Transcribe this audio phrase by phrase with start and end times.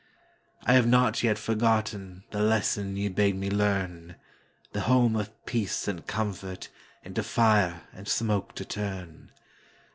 [0.65, 7.23] I have not yet forgottenThe lesson ye bade me learn,—The home of peace and comfortInto
[7.23, 9.31] fire and smoke to turn.